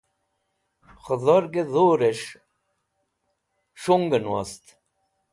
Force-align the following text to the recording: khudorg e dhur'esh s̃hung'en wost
khudorg 1.03 1.53
e 1.61 1.63
dhur'esh 1.71 2.25
s̃hung'en 3.81 4.25
wost 4.31 4.65